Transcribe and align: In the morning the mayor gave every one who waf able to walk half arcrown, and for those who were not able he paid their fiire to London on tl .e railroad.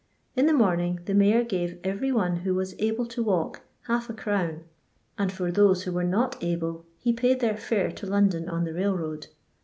In 0.35 0.47
the 0.47 0.51
morning 0.53 0.99
the 1.05 1.13
mayor 1.13 1.43
gave 1.43 1.77
every 1.83 2.11
one 2.11 2.37
who 2.37 2.55
waf 2.55 2.73
able 2.79 3.05
to 3.05 3.21
walk 3.21 3.61
half 3.85 4.07
arcrown, 4.07 4.61
and 5.15 5.31
for 5.31 5.51
those 5.51 5.83
who 5.83 5.91
were 5.91 6.03
not 6.03 6.43
able 6.43 6.87
he 6.97 7.13
paid 7.13 7.39
their 7.39 7.53
fiire 7.53 7.95
to 7.97 8.07
London 8.07 8.49
on 8.49 8.65
tl 8.65 8.69
.e 8.69 8.71
railroad. 8.71 9.27